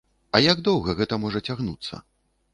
[0.37, 2.03] А як доўга гэта можа цягнуцца?